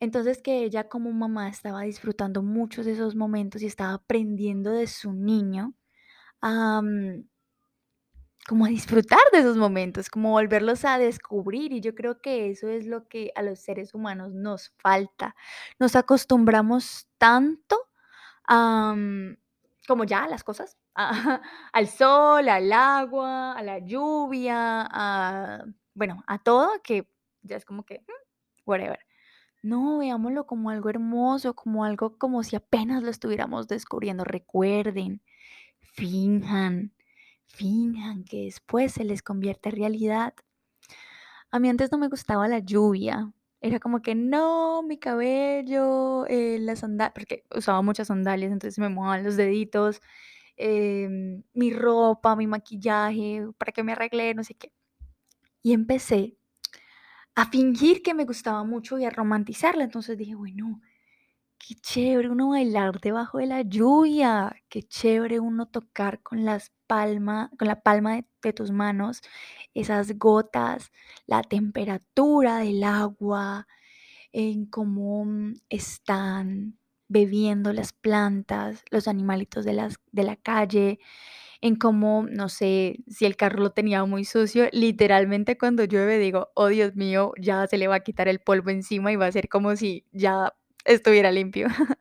Entonces 0.01 0.43
que 0.43 0.65
ella 0.65 0.89
como 0.89 1.13
mamá 1.13 1.49
estaba 1.49 1.83
disfrutando 1.83 2.43
muchos 2.43 2.87
de 2.87 2.93
esos 2.93 3.17
momentos 3.17 3.63
y 3.63 3.67
estaba 3.67 3.95
aprendiendo 3.95 4.73
de 4.73 4.87
su 4.87 5.13
niño 5.13 5.75
como 8.49 8.67
a 8.67 8.69
disfrutar 8.69 9.21
de 9.33 9.39
esos 9.39 9.57
momentos, 9.57 10.11
como 10.11 10.31
volverlos 10.31 10.85
a 10.85 10.99
descubrir. 10.99 11.73
Y 11.73 11.81
yo 11.81 11.95
creo 11.95 12.21
que 12.21 12.51
eso 12.51 12.69
es 12.69 12.87
lo 12.87 13.09
que 13.09 13.33
a 13.35 13.43
los 13.43 13.61
seres 13.61 13.95
humanos 13.95 14.35
nos 14.35 14.73
falta. 14.79 15.35
Nos 15.79 15.97
acostumbramos 15.97 17.09
tanto 17.19 17.77
como 19.87 20.05
ya 20.05 20.25
a 20.25 20.29
las 20.29 20.45
cosas, 20.45 20.77
al 21.73 21.89
sol, 21.89 22.49
al 22.49 22.73
agua, 22.73 23.53
a 23.53 23.63
la 23.63 23.79
lluvia, 23.79 24.87
a, 24.91 25.65
bueno, 25.95 26.23
a 26.27 26.39
todo, 26.39 26.71
que 26.83 27.09
ya 27.43 27.57
es 27.57 27.65
como 27.65 27.85
que, 27.85 28.01
mm, 28.01 28.71
whatever. 28.71 28.99
No, 29.63 29.99
veámoslo 29.99 30.47
como 30.47 30.71
algo 30.71 30.91
hermoso, 30.91 31.55
como 31.55 31.85
algo 31.85 32.19
como 32.19 32.43
si 32.43 32.57
apenas 32.57 33.03
lo 33.03 33.11
estuviéramos 33.11 33.67
descubriendo. 33.67 34.25
Recuerden, 34.25 35.23
finjan, 35.81 36.93
finjan 37.55 38.25
que 38.25 38.45
después 38.45 38.93
se 38.93 39.05
les 39.05 39.23
convierte 39.23 39.71
en 39.71 39.77
realidad. 39.77 40.35
A 41.51 41.59
mí 41.59 41.69
antes 41.69 41.93
no 41.93 41.99
me 41.99 42.09
gustaba 42.09 42.49
la 42.49 42.59
lluvia. 42.59 43.33
Era 43.61 43.79
como 43.81 44.03
que 44.03 44.15
no, 44.15 44.83
mi 44.83 44.99
cabello, 44.99 46.27
eh, 46.27 46.59
las 46.61 46.81
sandalias, 46.81 47.15
porque 47.15 47.45
usaba 47.55 47.81
muchas 47.83 48.09
sandalias, 48.09 48.53
entonces 48.53 48.79
me 48.79 48.91
mojaban 48.91 49.25
los 49.25 49.37
deditos, 49.37 50.03
em, 50.57 51.43
mi 51.55 51.73
ropa, 51.73 52.37
mi 52.37 52.47
maquillaje, 52.47 53.47
para 53.59 53.73
que 53.73 53.83
me 53.83 53.93
arreglé, 53.93 54.35
no 54.35 54.45
sé 54.45 54.55
qué. 54.55 54.73
Y 55.63 55.73
empecé 55.73 56.37
a 57.35 57.47
fingir 57.51 58.03
que 58.03 58.15
me 58.15 58.25
gustaba 58.25 58.65
mucho 58.65 58.99
y 58.99 59.05
a 59.05 59.11
romantizarla. 59.11 59.85
Entonces 59.85 60.19
dije, 60.19 60.35
bueno, 60.35 60.81
Qué 61.59 61.75
chévere 61.77 62.29
uno 62.29 62.51
bailar 62.51 63.01
debajo 63.01 63.39
de 63.39 63.47
la 63.47 63.63
lluvia, 63.63 64.55
qué 64.69 64.83
chévere 64.83 65.41
uno 65.41 65.67
tocar 65.67 66.21
con 66.23 66.45
las 66.45 66.73
palmas, 66.87 67.51
con 67.59 67.69
la 67.69 67.81
palma 67.81 68.17
de, 68.43 68.53
tus 68.53 68.71
manos 68.71 69.23
esas 69.73 70.19
gotas, 70.19 70.93
la 71.27 71.43
temperatura 71.43 72.59
del 72.59 72.85
agua, 72.85 73.67
en 74.33 74.67
cómo 74.67 75.25
mm, 75.25 75.55
están 75.71 76.79
bebiendo 77.09 77.73
las 77.73 77.93
plantas, 77.93 78.85
los 78.91 79.09
animalitos 79.09 79.65
de, 79.65 79.75
las, 79.75 79.97
de 80.13 80.25
la 80.25 80.37
calle, 80.37 80.99
en 81.63 81.77
cómo, 81.77 82.27
no 82.31 82.49
sé, 82.51 82.99
si 83.09 83.25
el 83.27 83.37
carro 83.37 83.63
lo 83.63 83.71
tenía 83.73 84.05
muy 84.05 84.25
sucio, 84.25 84.69
literalmente 84.73 85.57
cuando 85.59 85.85
llueve 85.85 86.19
digo, 86.19 86.51
oh 86.55 86.69
Dios 86.69 86.97
mío, 86.97 87.33
ya 87.41 87.67
se 87.69 87.79
le 87.79 87.89
va 87.89 87.97
a 87.97 88.01
quitar 88.01 88.29
el 88.29 88.41
polvo 88.41 88.71
encima 88.71 89.13
y 89.13 89.17
va 89.17 89.27
a 89.27 89.33
ser 89.33 89.49
como 89.49 89.77
si 89.77 90.05
ya 90.13 90.53
estuviera 90.85 91.33
limpio. 91.33 91.69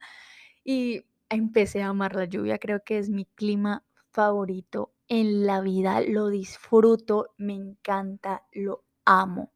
y 0.63 1.05
empecé 1.29 1.81
a 1.81 1.89
amar 1.89 2.15
la 2.15 2.25
lluvia, 2.25 2.59
creo 2.59 2.83
que 2.83 2.97
es 2.97 3.09
mi 3.09 3.25
clima 3.25 3.83
favorito 4.11 4.93
en 5.07 5.45
la 5.45 5.61
vida, 5.61 6.01
lo 6.01 6.29
disfruto, 6.29 7.33
me 7.37 7.53
encanta, 7.53 8.45
lo 8.51 8.83
amo, 9.05 9.53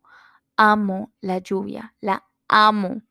amo 0.56 1.14
la 1.22 1.40
lluvia, 1.40 1.96
la 2.02 2.26
amo. 2.48 3.02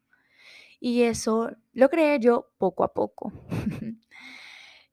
Y 0.80 1.02
eso 1.02 1.50
lo 1.72 1.88
creé 1.88 2.20
yo 2.20 2.52
poco 2.58 2.84
a 2.84 2.92
poco. 2.92 3.32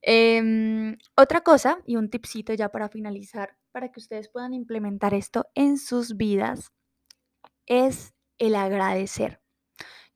Em, 0.05 0.97
otra 1.15 1.39
cosa 1.41 1.79
y 1.87 1.95
un 1.95 2.09
tipcito 2.09 2.53
ya 2.53 2.67
para 2.67 2.89
finalizar, 2.89 3.57
para 3.71 3.89
que 3.89 4.01
ustedes 4.01 4.27
puedan 4.27 4.53
implementar 4.53 5.13
esto 5.13 5.47
en 5.55 5.77
sus 5.77 6.17
vidas, 6.17 6.73
es 7.67 8.13
el 8.37 8.55
agradecer. 8.55 9.42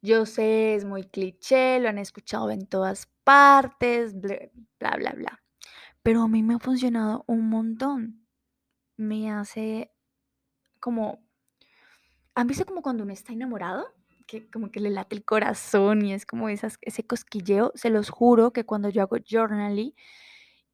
Yo 0.08 0.26
sé, 0.26 0.76
es 0.76 0.86
muy 0.86 1.04
cliché, 1.04 1.82
lo 1.82 1.90
han 1.90 1.98
escuchado 1.98 2.50
en 2.50 2.66
todas 2.66 3.08
partes, 3.26 4.16
bla, 4.22 4.96
bla, 4.96 5.12
bla, 5.12 5.44
Pero 6.02 6.22
a 6.22 6.30
mí 6.30 6.44
me 6.44 6.54
ha 6.54 6.60
funcionado 6.60 7.26
un 7.28 7.50
montón. 7.50 8.26
Me 8.96 9.30
hace 9.30 9.92
como... 10.80 11.20
¿Han 12.36 12.48
visto 12.48 12.66
como 12.66 12.82
cuando 12.82 13.04
uno 13.04 13.12
está 13.12 13.34
enamorado? 13.34 13.86
Que 14.28 14.50
como 14.50 14.72
que 14.72 14.80
le 14.80 14.92
late 14.92 15.14
el 15.14 15.26
corazón 15.26 16.06
y 16.06 16.14
es 16.14 16.26
como 16.26 16.48
esas, 16.48 16.78
ese 16.84 17.06
cosquilleo. 17.06 17.74
Se 17.76 17.90
los 17.90 18.10
juro 18.10 18.54
que 18.54 18.66
cuando 18.66 18.88
yo 18.88 19.02
hago 19.02 19.18
journaling 19.30 19.94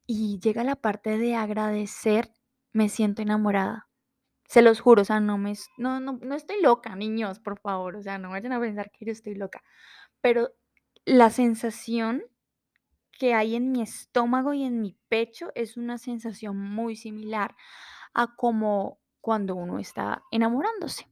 y 0.05 0.39
llega 0.41 0.63
la 0.63 0.75
parte 0.75 1.17
de 1.17 1.33
agradecer, 1.33 2.29
me 2.71 2.87
siento 2.87 3.23
enamorada. 3.23 3.89
Se 4.47 4.62
los 4.62 4.79
juro, 4.81 5.01
o 5.01 5.05
sea, 5.05 5.19
no 5.19 5.38
me 5.38 5.53
no, 5.77 6.00
no, 6.00 6.19
no 6.21 6.35
estoy 6.35 6.62
loca, 6.62 6.95
niños, 6.95 7.39
por 7.39 7.59
favor, 7.59 7.95
o 7.95 8.03
sea, 8.03 8.17
no 8.17 8.29
vayan 8.29 8.53
a 8.53 8.59
pensar 8.59 8.91
que 8.91 9.05
yo 9.05 9.12
estoy 9.12 9.35
loca. 9.35 9.63
Pero 10.21 10.51
la 11.05 11.29
sensación 11.29 12.23
que 13.12 13.33
hay 13.33 13.55
en 13.55 13.71
mi 13.71 13.81
estómago 13.81 14.53
y 14.53 14.63
en 14.63 14.81
mi 14.81 14.97
pecho 15.09 15.51
es 15.55 15.77
una 15.77 15.97
sensación 15.97 16.57
muy 16.57 16.95
similar 16.95 17.55
a 18.13 18.35
como 18.35 19.00
cuando 19.21 19.55
uno 19.55 19.79
está 19.79 20.23
enamorándose. 20.31 21.07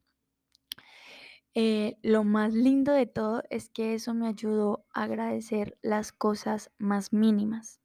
Eh, 1.53 1.97
lo 2.01 2.23
más 2.23 2.53
lindo 2.53 2.93
de 2.93 3.05
todo 3.05 3.43
es 3.49 3.69
que 3.69 3.93
eso 3.93 4.13
me 4.13 4.27
ayudó 4.27 4.85
a 4.93 5.03
agradecer 5.03 5.77
las 5.81 6.11
cosas 6.13 6.71
más 6.77 7.11
mínimas, 7.13 7.81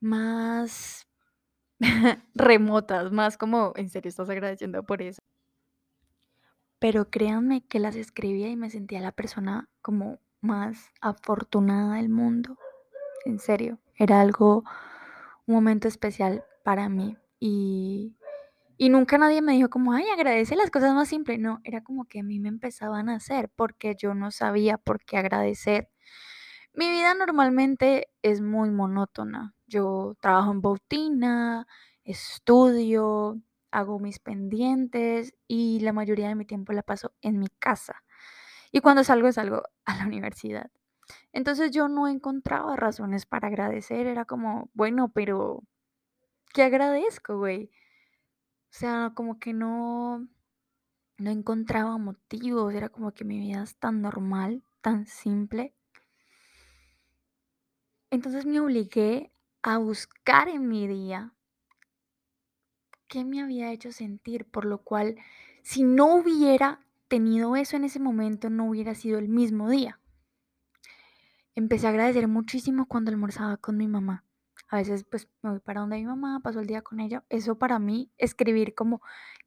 más 0.00 1.07
remotas, 2.34 3.12
más 3.12 3.36
como, 3.36 3.72
en 3.76 3.88
serio 3.90 4.08
estás 4.08 4.28
agradeciendo 4.30 4.82
por 4.84 5.02
eso. 5.02 5.20
Pero 6.78 7.10
créanme 7.10 7.62
que 7.66 7.80
las 7.80 7.96
escribía 7.96 8.48
y 8.48 8.56
me 8.56 8.70
sentía 8.70 9.00
la 9.00 9.12
persona 9.12 9.68
como 9.82 10.20
más 10.40 10.90
afortunada 11.00 11.96
del 11.96 12.08
mundo. 12.08 12.56
En 13.24 13.40
serio, 13.40 13.78
era 13.96 14.20
algo, 14.20 14.64
un 15.46 15.54
momento 15.54 15.88
especial 15.88 16.44
para 16.62 16.88
mí. 16.88 17.16
Y, 17.40 18.16
y 18.76 18.90
nunca 18.90 19.18
nadie 19.18 19.42
me 19.42 19.54
dijo 19.54 19.70
como, 19.70 19.92
ay, 19.92 20.04
agradece 20.08 20.54
las 20.54 20.70
cosas 20.70 20.94
más 20.94 21.08
simples. 21.08 21.40
No, 21.40 21.60
era 21.64 21.82
como 21.82 22.04
que 22.04 22.20
a 22.20 22.22
mí 22.22 22.38
me 22.38 22.48
empezaban 22.48 23.08
a 23.08 23.16
hacer 23.16 23.50
porque 23.56 23.96
yo 23.98 24.14
no 24.14 24.30
sabía 24.30 24.78
por 24.78 25.04
qué 25.04 25.16
agradecer. 25.16 25.88
Mi 26.74 26.88
vida 26.90 27.14
normalmente 27.14 28.08
es 28.22 28.40
muy 28.40 28.70
monótona. 28.70 29.54
Yo 29.68 30.16
trabajo 30.20 30.50
en 30.50 30.62
Bautina, 30.62 31.66
estudio, 32.02 33.38
hago 33.70 33.98
mis 33.98 34.18
pendientes 34.18 35.34
y 35.46 35.80
la 35.80 35.92
mayoría 35.92 36.28
de 36.28 36.34
mi 36.34 36.46
tiempo 36.46 36.72
la 36.72 36.82
paso 36.82 37.12
en 37.20 37.38
mi 37.38 37.48
casa. 37.58 38.02
Y 38.72 38.80
cuando 38.80 39.04
salgo, 39.04 39.30
salgo 39.30 39.62
a 39.84 39.96
la 39.96 40.06
universidad. 40.06 40.70
Entonces 41.32 41.70
yo 41.70 41.88
no 41.88 42.08
encontraba 42.08 42.76
razones 42.76 43.26
para 43.26 43.48
agradecer. 43.48 44.06
Era 44.06 44.24
como, 44.24 44.70
bueno, 44.74 45.10
pero 45.10 45.62
¿qué 46.54 46.62
agradezco, 46.62 47.38
güey? 47.38 47.70
O 48.70 48.74
sea, 48.78 49.12
como 49.14 49.38
que 49.38 49.52
no, 49.52 50.26
no 51.18 51.30
encontraba 51.30 51.98
motivos. 51.98 52.74
Era 52.74 52.88
como 52.88 53.12
que 53.12 53.24
mi 53.24 53.38
vida 53.38 53.62
es 53.62 53.76
tan 53.76 54.00
normal, 54.00 54.62
tan 54.80 55.06
simple. 55.06 55.74
Entonces 58.10 58.46
me 58.46 58.60
obligué 58.60 59.32
a 59.62 59.78
buscar 59.78 60.48
en 60.48 60.68
mi 60.68 60.86
día 60.86 61.32
qué 63.08 63.24
me 63.24 63.40
había 63.40 63.72
hecho 63.72 63.92
sentir, 63.92 64.44
por 64.44 64.64
lo 64.64 64.78
cual 64.78 65.16
si 65.62 65.82
no 65.82 66.14
hubiera 66.16 66.80
tenido 67.08 67.56
eso 67.56 67.76
en 67.76 67.84
ese 67.84 68.00
momento, 68.00 68.50
no 68.50 68.68
hubiera 68.68 68.94
sido 68.94 69.18
el 69.18 69.28
mismo 69.28 69.68
día. 69.68 69.98
Empecé 71.54 71.86
a 71.86 71.90
agradecer 71.90 72.28
muchísimo 72.28 72.86
cuando 72.86 73.10
almorzaba 73.10 73.56
con 73.56 73.76
mi 73.76 73.88
mamá. 73.88 74.24
A 74.68 74.76
veces 74.76 75.04
pues 75.04 75.28
me 75.42 75.50
voy 75.50 75.60
para 75.60 75.80
donde 75.80 75.96
mi 75.96 76.04
mamá, 76.04 76.40
paso 76.42 76.60
el 76.60 76.66
día 76.66 76.82
con 76.82 77.00
ella. 77.00 77.24
Eso 77.30 77.58
para 77.58 77.78
mí, 77.78 78.12
escribir 78.18 78.74
como 78.74 79.00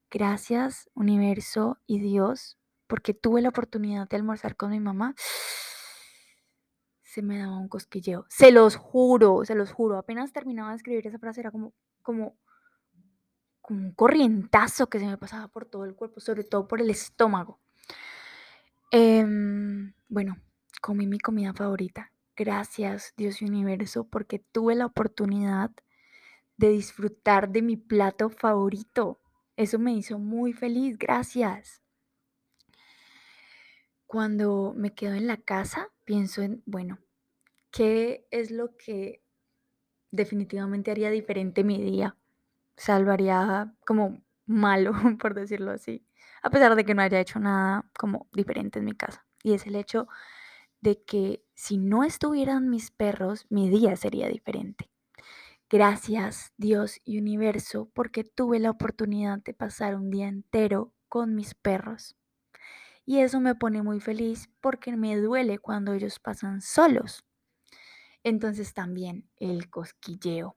gracias 0.10 0.90
universo 0.94 1.78
y 1.86 2.00
Dios, 2.00 2.58
porque 2.88 3.14
tuve 3.14 3.42
la 3.42 3.50
oportunidad 3.50 4.10
de 4.10 4.18
almorzar 4.18 4.58
con 4.58 4.72
mi 4.72 4.80
mamá, 4.80 5.16
se 7.12 7.22
me 7.22 7.40
daba 7.40 7.58
un 7.58 7.68
cosquilleo. 7.68 8.26
Se 8.30 8.54
los 8.54 8.78
juro, 8.78 9.44
se 9.44 9.54
los 9.54 9.74
juro. 9.74 9.98
Apenas 9.98 10.32
terminaba 10.32 10.70
de 10.70 10.78
escribir 10.78 11.06
esa 11.06 11.20
frase, 11.20 11.42
era 11.42 11.52
como, 11.52 11.74
como 12.02 12.38
un 13.68 13.92
corrientazo 13.92 14.88
que 14.88 14.98
se 14.98 15.08
me 15.08 15.18
pasaba 15.18 15.50
por 15.50 15.66
todo 15.66 15.84
el 15.84 15.94
cuerpo, 15.94 16.22
sobre 16.22 16.46
todo 16.46 16.70
por 16.70 16.80
el 16.80 16.90
estómago. 16.90 17.60
Em, 18.92 19.94
bueno, 20.08 20.38
comí 20.82 21.06
mi 21.06 21.20
comida 21.20 21.54
favorita. 21.54 22.14
Gracias, 22.38 23.14
Dios 23.18 23.42
y 23.42 23.46
universo, 23.46 24.08
porque 24.08 24.40
tuve 24.40 24.76
la 24.76 24.86
oportunidad 24.86 25.72
de 26.56 26.70
disfrutar 26.70 27.50
de 27.50 27.62
mi 27.62 27.76
plato 27.76 28.30
favorito. 28.30 29.20
Eso 29.58 29.80
me 29.80 29.92
hizo 29.92 30.18
muy 30.18 30.54
feliz. 30.54 30.98
Gracias. 30.98 31.81
Cuando 34.12 34.74
me 34.76 34.94
quedo 34.94 35.14
en 35.14 35.26
la 35.26 35.38
casa, 35.38 35.88
pienso 36.04 36.42
en, 36.42 36.64
bueno, 36.66 37.00
¿qué 37.72 38.28
es 38.30 38.52
lo 38.52 38.76
que 38.76 39.24
definitivamente 40.12 40.92
haría 40.92 41.10
diferente 41.10 41.64
mi 41.64 41.82
día? 41.82 42.18
salvaría 42.76 43.74
como 43.86 44.22
malo, 44.46 44.92
por 45.22 45.34
decirlo 45.34 45.72
así, 45.72 46.06
a 46.44 46.50
pesar 46.50 46.76
de 46.76 46.84
que 46.84 46.94
no 46.94 47.04
haya 47.04 47.22
hecho 47.22 47.40
nada 47.40 47.90
como 47.98 48.28
diferente 48.34 48.80
en 48.80 48.86
mi 48.86 48.96
casa. 48.96 49.26
Y 49.44 49.54
es 49.54 49.66
el 49.66 49.76
hecho 49.78 50.10
de 50.82 51.02
que 51.04 51.46
si 51.54 51.78
no 51.78 52.04
estuvieran 52.04 52.70
mis 52.70 52.92
perros, 52.92 53.46
mi 53.50 53.70
día 53.70 53.96
sería 53.96 54.28
diferente. 54.28 54.90
Gracias 55.70 56.52
Dios 56.58 57.00
y 57.06 57.18
universo 57.18 57.90
porque 57.94 58.26
tuve 58.26 58.60
la 58.60 58.72
oportunidad 58.72 59.40
de 59.40 59.54
pasar 59.54 59.96
un 59.96 60.10
día 60.10 60.28
entero 60.28 60.92
con 61.08 61.34
mis 61.34 61.54
perros. 61.54 62.18
Y 63.06 63.20
eso 63.20 63.40
me 63.40 63.56
pone 63.56 63.82
muy 63.82 64.00
feliz 64.00 64.50
porque 64.62 64.96
me 64.96 65.18
duele 65.18 65.60
cuando 65.60 65.94
ellos 65.94 66.20
pasan 66.20 66.62
solos. 66.62 67.26
Entonces 68.24 68.74
también 68.74 69.30
el 69.38 69.70
cosquilleo. 69.70 70.56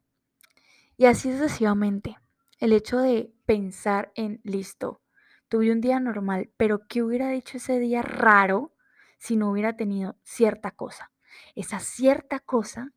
Y 0.96 1.06
así 1.06 1.32
sucesivamente. 1.32 2.16
El 2.58 2.72
hecho 2.72 2.98
de 2.98 3.34
pensar 3.46 4.12
en, 4.14 4.40
listo, 4.44 5.02
tuve 5.48 5.72
un 5.72 5.80
día 5.80 5.98
normal, 6.00 6.52
pero 6.56 6.86
¿qué 6.88 7.02
hubiera 7.02 7.28
dicho 7.28 7.56
ese 7.56 7.78
día 7.78 8.02
raro 8.02 8.74
si 9.18 9.36
no 9.36 9.50
hubiera 9.50 9.76
tenido 9.76 10.16
cierta 10.22 10.70
cosa? 10.70 11.10
Esa 11.54 11.80
cierta 11.80 12.40
cosa 12.40 12.92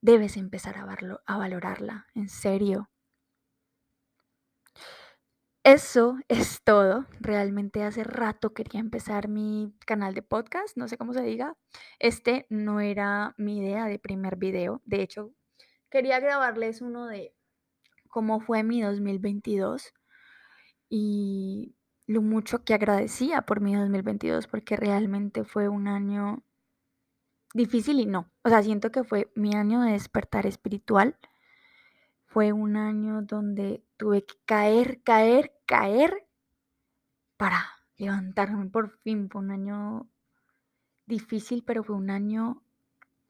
debes 0.00 0.36
empezar 0.36 0.76
a, 0.76 1.36
valorarla, 1.38 2.06
en 2.14 2.28
serio. 2.28 2.90
Eso 5.64 6.18
es 6.26 6.60
todo. 6.64 7.06
Realmente 7.20 7.84
hace 7.84 8.02
rato 8.02 8.52
quería 8.52 8.80
empezar 8.80 9.28
mi 9.28 9.72
canal 9.86 10.12
de 10.12 10.22
podcast, 10.22 10.76
no 10.76 10.88
sé 10.88 10.98
cómo 10.98 11.12
se 11.12 11.22
diga. 11.22 11.56
Este 12.00 12.46
no 12.50 12.80
era 12.80 13.34
mi 13.38 13.58
idea 13.58 13.86
de 13.86 14.00
primer 14.00 14.36
video. 14.36 14.82
De 14.84 15.02
hecho, 15.02 15.32
quería 15.88 16.18
grabarles 16.18 16.80
uno 16.80 17.06
de 17.06 17.32
cómo 18.08 18.40
fue 18.40 18.64
mi 18.64 18.82
2022 18.82 19.94
y 20.88 21.76
lo 22.08 22.22
mucho 22.22 22.64
que 22.64 22.74
agradecía 22.74 23.42
por 23.42 23.60
mi 23.60 23.76
2022 23.76 24.48
porque 24.48 24.76
realmente 24.76 25.44
fue 25.44 25.68
un 25.68 25.86
año 25.86 26.42
difícil 27.54 28.00
y 28.00 28.06
no. 28.06 28.32
O 28.42 28.48
sea, 28.48 28.64
siento 28.64 28.90
que 28.90 29.04
fue 29.04 29.30
mi 29.36 29.54
año 29.54 29.80
de 29.82 29.92
despertar 29.92 30.44
espiritual. 30.46 31.16
Fue 32.32 32.54
un 32.54 32.78
año 32.78 33.20
donde 33.20 33.84
tuve 33.98 34.24
que 34.24 34.36
caer, 34.46 35.02
caer, 35.02 35.52
caer 35.66 36.26
para 37.36 37.62
levantarme 37.98 38.70
por 38.70 38.88
fin. 38.88 39.28
Fue 39.28 39.42
un 39.42 39.50
año 39.50 40.08
difícil, 41.04 41.62
pero 41.62 41.84
fue 41.84 41.94
un 41.94 42.08
año 42.08 42.62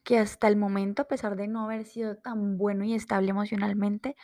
que 0.03 0.19
hasta 0.19 0.47
el 0.47 0.55
momento, 0.55 1.01
a 1.01 1.07
pesar 1.09 1.35
de 1.35 1.49
no 1.49 1.65
haber 1.65 1.83
sido 1.83 2.15
tan 2.15 2.57
bueno 2.57 2.85
y 2.85 2.93
estable 2.93 3.31
emocionalmente, 3.31 4.15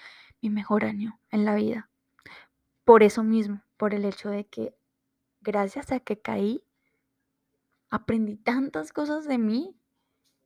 mi 0.41 0.49
mejor 0.49 0.85
año 0.85 1.19
en 1.29 1.43
la 1.43 1.55
vida. 1.55 1.89
Por 2.85 3.03
eso 3.03 3.21
mismo, 3.21 3.61
por 3.75 3.93
el 3.93 4.05
hecho 4.05 4.29
de 4.29 4.47
que 4.47 4.73
gracias 5.41 5.91
a 5.91 5.99
que 5.99 6.21
caí, 6.21 6.63
aprendí 7.89 8.37
tantas 8.37 8.93
cosas 8.93 9.25
de 9.25 9.39
mí 9.39 9.75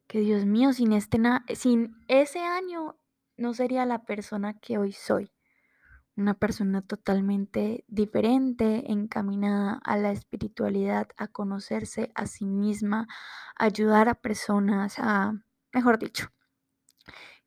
que 0.07 0.21
Dios 0.21 0.45
mío, 0.45 0.73
sin, 0.73 0.91
este 0.91 1.19
sin 1.53 2.03
ese 2.07 2.39
año 2.39 2.97
no 3.37 3.53
sería 3.53 3.85
la 3.85 4.03
persona 4.05 4.59
que 4.59 4.77
hoy 4.77 4.91
soy. 4.91 5.31
Una 6.15 6.35
persona 6.35 6.81
totalmente 6.81 7.85
diferente, 7.87 8.91
encaminada 8.91 9.79
a 9.83 9.97
la 9.97 10.11
espiritualidad, 10.11 11.07
a 11.17 11.27
conocerse 11.27 12.11
a 12.13 12.27
sí 12.27 12.45
misma, 12.45 13.07
a 13.57 13.65
ayudar 13.65 14.09
a 14.09 14.15
personas, 14.15 14.99
a, 14.99 15.33
mejor 15.71 15.97
dicho, 15.97 16.27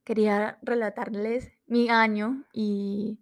quería 0.03 0.59
relatarles 0.63 1.53
mi 1.67 1.91
año 1.91 2.45
y, 2.53 3.21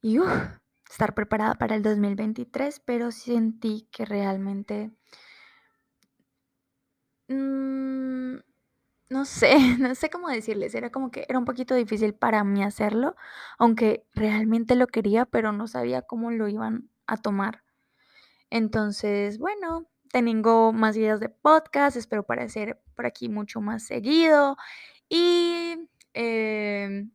y 0.00 0.18
estar 0.88 1.14
preparada 1.14 1.54
para 1.54 1.76
el 1.76 1.82
2023, 1.82 2.80
pero 2.80 3.10
sentí 3.10 3.88
que 3.92 4.04
realmente... 4.04 4.90
Mm, 7.28 8.38
no 9.10 9.24
sé, 9.24 9.54
no 9.78 9.94
sé 9.94 10.08
cómo 10.10 10.28
decirles, 10.28 10.74
era 10.74 10.90
como 10.90 11.10
que 11.10 11.26
era 11.28 11.38
un 11.38 11.44
poquito 11.44 11.74
difícil 11.74 12.14
para 12.14 12.44
mí 12.44 12.62
hacerlo, 12.64 13.16
aunque 13.58 14.06
realmente 14.14 14.76
lo 14.76 14.86
quería, 14.86 15.26
pero 15.26 15.52
no 15.52 15.66
sabía 15.66 16.02
cómo 16.02 16.30
lo 16.30 16.48
iban 16.48 16.88
a 17.06 17.16
tomar. 17.16 17.62
Entonces, 18.50 19.38
bueno, 19.38 19.86
tengo 20.12 20.72
más 20.72 20.96
ideas 20.96 21.20
de 21.20 21.28
podcast, 21.28 21.96
espero 21.96 22.22
aparecer 22.22 22.80
por 22.96 23.06
aquí 23.06 23.28
mucho 23.28 23.60
más 23.60 23.84
seguido 23.84 24.56
y 25.08 25.88
em, 26.14 27.12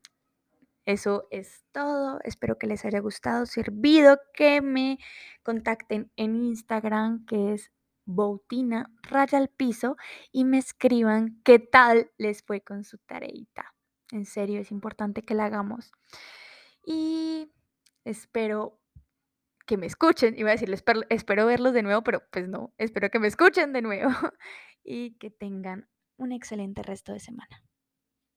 eso 0.86 1.28
es 1.32 1.66
todo. 1.72 2.20
Espero 2.24 2.58
que 2.58 2.68
les 2.68 2.86
haya 2.86 3.00
gustado, 3.00 3.46
servido, 3.46 4.20
que 4.34 4.62
me 4.62 5.00
contacten 5.44 6.12
en 6.16 6.36
Instagram, 6.36 7.26
que 7.26 7.54
es 7.54 7.72
Boutina 8.06 8.92
raya 9.04 9.38
al 9.38 9.50
piso, 9.50 9.98
y 10.32 10.46
me 10.46 10.58
escriban 10.58 11.42
qué 11.44 11.60
tal 11.60 12.12
les 12.18 12.44
fue 12.44 12.62
con 12.62 12.84
su 12.84 12.98
tareita. 13.00 13.74
En 14.12 14.26
serio, 14.26 14.62
es 14.62 14.72
importante 14.72 15.24
que 15.24 15.34
la 15.34 15.46
hagamos. 15.46 15.92
Y 16.86 17.52
espero 18.04 18.80
que 19.66 19.78
me 19.78 19.88
escuchen. 19.88 20.38
Iba 20.38 20.50
a 20.50 20.54
decirles, 20.54 20.84
espero 21.10 21.46
verlos 21.46 21.74
de 21.74 21.84
nuevo, 21.84 22.04
pero 22.04 22.22
pues 22.32 22.48
no, 22.48 22.74
espero 22.78 23.10
que 23.10 23.20
me 23.20 23.28
escuchen 23.28 23.74
de 23.74 23.82
nuevo 23.82 24.12
y 24.84 25.18
que 25.18 25.32
tengan 25.32 25.90
un 26.18 26.32
excelente 26.32 26.84
resto 26.84 27.12
de 27.14 27.20
semana. 27.20 27.65